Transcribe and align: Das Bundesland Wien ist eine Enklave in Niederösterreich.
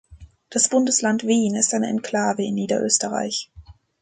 Das 0.49 0.67
Bundesland 0.69 1.27
Wien 1.27 1.53
ist 1.53 1.75
eine 1.75 1.85
Enklave 1.85 2.43
in 2.43 2.55
Niederösterreich. 2.55 3.51